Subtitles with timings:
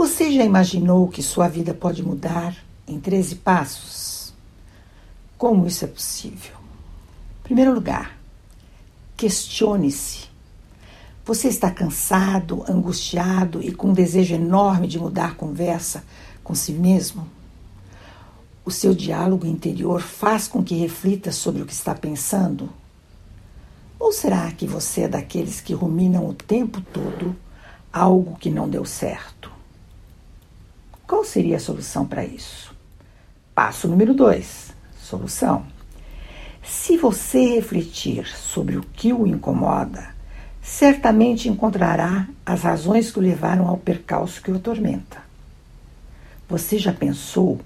[0.00, 2.56] Você já imaginou que sua vida pode mudar
[2.88, 4.32] em 13 passos?
[5.36, 6.56] Como isso é possível?
[7.40, 8.18] Em primeiro lugar,
[9.14, 10.30] questione-se.
[11.22, 16.02] Você está cansado, angustiado e com um desejo enorme de mudar conversa
[16.42, 17.28] com si mesmo?
[18.64, 22.70] O seu diálogo interior faz com que reflita sobre o que está pensando?
[23.98, 27.36] Ou será que você é daqueles que ruminam o tempo todo
[27.92, 29.39] algo que não deu certo?
[31.10, 32.72] Qual seria a solução para isso?
[33.52, 35.66] Passo número 2: solução.
[36.62, 40.14] Se você refletir sobre o que o incomoda,
[40.62, 45.20] certamente encontrará as razões que o levaram ao percalço que o atormenta.
[46.48, 47.60] Você já pensou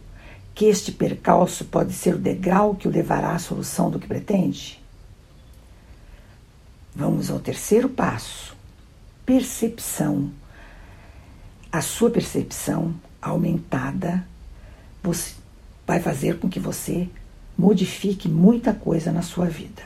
[0.54, 4.82] que este percalço pode ser o degrau que o levará à solução do que pretende?
[6.96, 8.56] Vamos ao terceiro passo:
[9.26, 10.30] percepção.
[11.70, 14.26] A sua percepção aumentada
[15.86, 17.08] vai fazer com que você
[17.56, 19.82] modifique muita coisa na sua vida.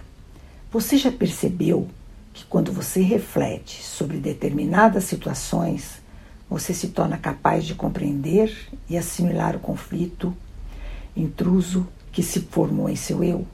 [0.70, 1.88] Você já percebeu
[2.32, 6.00] que quando você reflete sobre determinadas situações,
[6.48, 8.54] você se torna capaz de compreender
[8.88, 10.34] e assimilar o conflito
[11.16, 13.46] intruso que se formou em seu eu?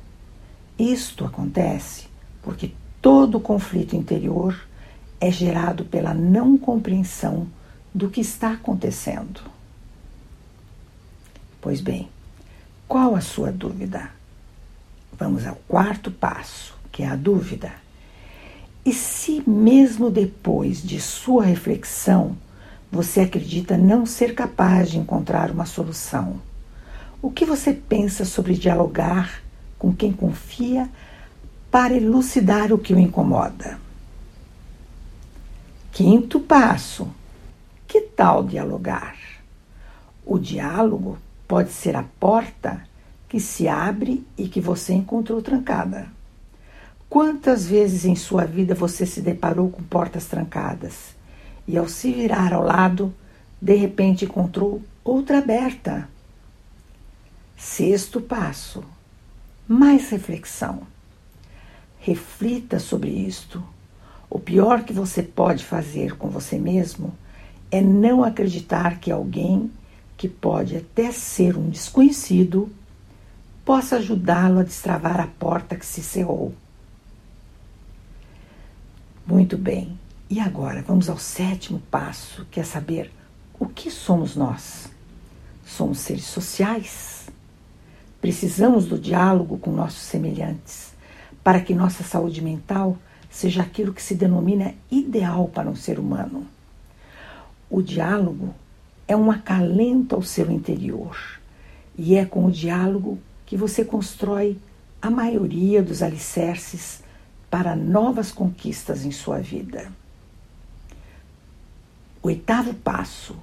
[0.78, 2.06] Isto acontece
[2.42, 4.68] porque todo conflito interior
[5.20, 7.46] é gerado pela não compreensão
[7.94, 9.53] do que está acontecendo.
[11.64, 12.10] Pois bem,
[12.86, 14.10] qual a sua dúvida?
[15.18, 17.72] Vamos ao quarto passo, que é a dúvida.
[18.84, 22.36] E se, mesmo depois de sua reflexão,
[22.92, 26.38] você acredita não ser capaz de encontrar uma solução?
[27.22, 29.42] O que você pensa sobre dialogar
[29.78, 30.86] com quem confia
[31.70, 33.80] para elucidar o que o incomoda?
[35.92, 37.08] Quinto passo:
[37.88, 39.16] que tal dialogar?
[40.26, 42.82] O diálogo pode ser a porta
[43.28, 46.08] que se abre e que você encontrou trancada.
[47.08, 51.14] Quantas vezes em sua vida você se deparou com portas trancadas
[51.66, 53.14] e, ao se virar ao lado,
[53.60, 56.08] de repente encontrou outra aberta?
[57.56, 58.84] Sexto passo:
[59.66, 60.82] mais reflexão.
[62.00, 63.62] Reflita sobre isto.
[64.28, 67.14] O pior que você pode fazer com você mesmo
[67.70, 69.70] é não acreditar que alguém
[70.16, 72.70] que pode até ser um desconhecido,
[73.64, 76.54] possa ajudá-lo a destravar a porta que se cerrou.
[79.26, 79.98] Muito bem,
[80.28, 83.10] e agora vamos ao sétimo passo, que é saber
[83.58, 84.90] o que somos nós.
[85.64, 87.28] Somos seres sociais.
[88.20, 90.92] Precisamos do diálogo com nossos semelhantes
[91.42, 92.96] para que nossa saúde mental
[93.30, 96.46] seja aquilo que se denomina ideal para um ser humano.
[97.68, 98.54] O diálogo
[99.06, 101.16] é um acalento ao seu interior.
[101.96, 104.58] E é com o diálogo que você constrói
[105.00, 107.02] a maioria dos alicerces
[107.50, 109.92] para novas conquistas em sua vida.
[112.22, 113.36] Oitavo passo: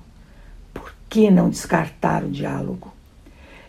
[0.74, 2.92] por que não descartar o diálogo?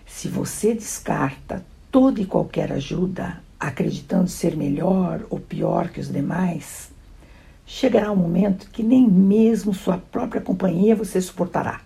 [0.06, 6.91] Se você descarta toda e qualquer ajuda, acreditando ser melhor ou pior que os demais,
[7.66, 11.80] chegará um momento que nem mesmo sua própria companhia você suportará.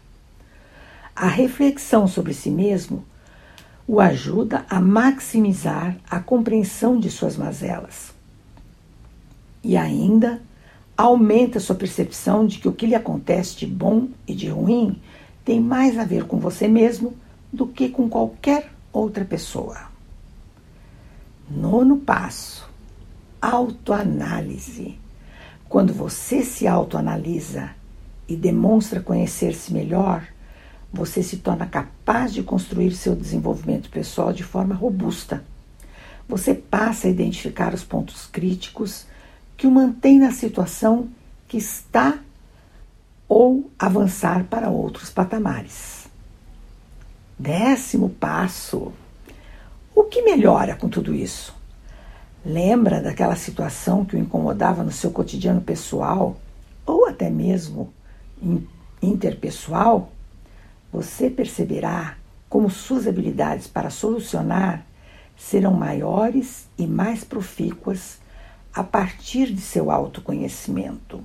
[1.15, 3.05] A reflexão sobre si mesmo
[3.89, 8.13] o ajuda a maximizar a compreensão de suas mazelas.
[9.63, 10.43] E ainda
[10.97, 15.01] aumenta sua percepção de que o que lhe acontece de bom e de ruim
[15.45, 17.15] tem mais a ver com você mesmo
[17.53, 19.79] do que com qualquer outra pessoa.
[21.49, 22.69] Nono passo:
[23.41, 24.99] autoanálise.
[25.69, 27.71] Quando você se autoanalisa
[28.29, 30.27] e demonstra conhecer-se melhor,
[30.93, 35.45] você se torna capaz de construir seu desenvolvimento pessoal de forma robusta.
[36.29, 39.07] Você passa a identificar os pontos críticos
[39.57, 41.09] que o mantêm na situação
[41.49, 42.19] que está
[43.29, 46.09] ou avançar para outros patamares.
[47.39, 48.93] Décimo passo.
[49.95, 51.56] O que melhora com tudo isso?
[52.47, 56.37] Lembra daquela situação que o incomodava no seu cotidiano pessoal
[56.87, 57.93] ou até mesmo
[59.03, 60.13] interpessoal?
[60.97, 62.17] você perceberá
[62.49, 64.87] como suas habilidades para solucionar
[65.37, 68.19] serão maiores e mais profícuas
[68.73, 71.23] a partir de seu autoconhecimento.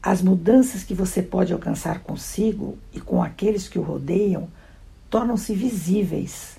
[0.00, 4.48] As mudanças que você pode alcançar consigo e com aqueles que o rodeiam
[5.10, 6.56] tornam-se visíveis.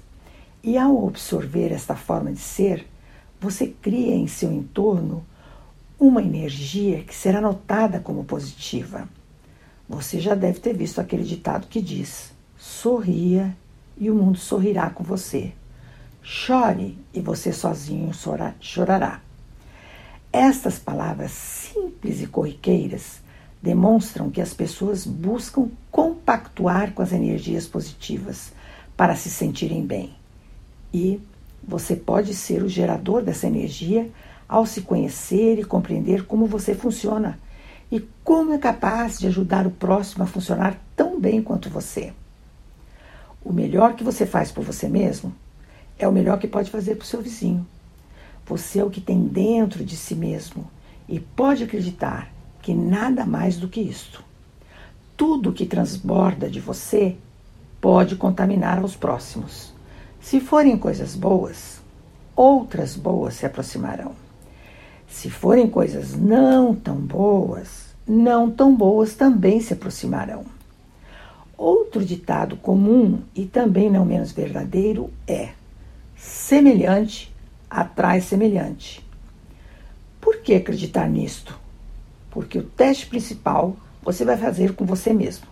[0.61, 2.85] E ao absorver esta forma de ser,
[3.39, 5.25] você cria em seu entorno
[5.99, 9.07] uma energia que será notada como positiva.
[9.87, 13.55] Você já deve ter visto aquele ditado que diz: sorria
[13.97, 15.53] e o mundo sorrirá com você.
[16.21, 18.11] Chore e você sozinho
[18.59, 19.21] chorará.
[20.31, 23.21] Estas palavras simples e corriqueiras
[23.61, 28.51] demonstram que as pessoas buscam compactuar com as energias positivas
[28.95, 30.13] para se sentirem bem.
[30.93, 31.21] E
[31.65, 34.09] você pode ser o gerador dessa energia
[34.47, 37.39] ao se conhecer e compreender como você funciona
[37.91, 42.13] e como é capaz de ajudar o próximo a funcionar tão bem quanto você.
[43.43, 45.33] O melhor que você faz por você mesmo
[45.97, 47.65] é o melhor que pode fazer para o seu vizinho.
[48.45, 50.69] Você é o que tem dentro de si mesmo
[51.07, 52.31] e pode acreditar
[52.61, 54.23] que nada mais do que isto.
[55.15, 57.15] Tudo que transborda de você
[57.79, 59.76] pode contaminar aos próximos.
[60.27, 61.79] Se forem coisas boas,
[62.35, 64.11] outras boas se aproximarão.
[65.07, 70.43] Se forem coisas não tão boas, não tão boas também se aproximarão.
[71.57, 75.51] Outro ditado comum e também não menos verdadeiro é:
[76.17, 77.33] semelhante
[77.69, 79.01] atrai semelhante.
[80.19, 81.57] Por que acreditar nisto?
[82.31, 85.47] Porque o teste principal você vai fazer com você mesmo.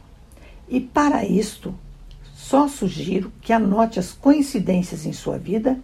[0.68, 1.74] E para isto,
[2.47, 5.80] só sugiro que anote as coincidências em sua vida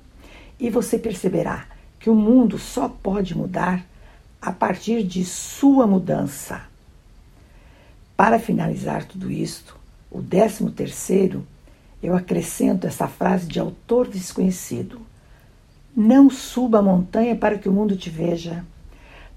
[0.59, 1.65] e você perceberá
[1.99, 3.83] que o mundo só pode mudar
[4.39, 6.61] a partir de sua mudança.
[8.15, 9.75] Para finalizar tudo isto,
[10.11, 11.47] o décimo terceiro,
[12.01, 15.01] eu acrescento essa frase de autor desconhecido.
[15.95, 18.63] Não suba a montanha para que o mundo te veja,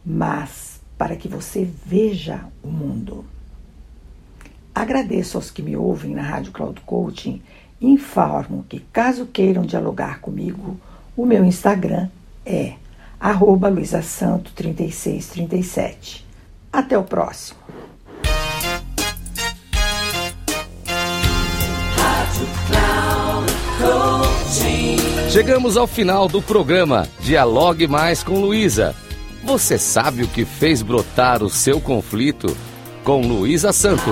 [0.05, 3.25] mas para que você veja o mundo.
[4.75, 7.41] Agradeço aos que me ouvem na Rádio Cloud Coaching
[7.81, 10.77] e informo que, caso queiram dialogar comigo,
[11.17, 12.09] o meu Instagram
[12.45, 12.73] é
[13.21, 16.25] arroba luisasanto3637.
[16.73, 17.61] Até o próximo.
[25.31, 28.97] Chegamos ao final do programa Dialogue Mais com Luísa.
[29.45, 32.57] Você sabe o que fez brotar o seu conflito
[33.05, 34.11] com Luísa Santo.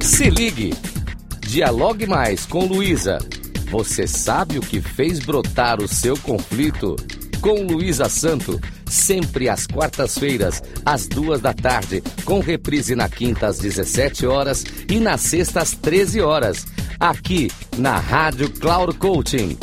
[0.00, 0.74] Se ligue.
[1.40, 3.18] Dialogue mais com Luísa.
[3.70, 6.96] Você sabe o que fez brotar o seu conflito
[7.40, 8.60] com Luísa Santo
[8.90, 14.98] sempre às quartas-feiras, às duas da tarde, com reprise na quinta às 17 horas e
[14.98, 16.66] na sexta às 13 horas,
[16.98, 19.56] aqui na Rádio Cloud Coaching.